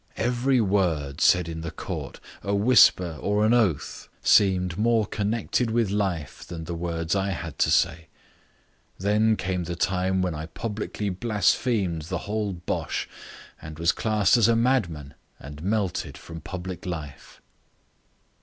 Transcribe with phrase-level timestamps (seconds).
[0.17, 5.91] Every word said in the court, a whisper or an oath, seemed more connected with
[5.91, 8.07] life than the words I had to say.
[8.97, 13.07] Then came the time when I publicly blasphemed the whole bosh,
[13.77, 17.39] was classed as a madman and melted from public life."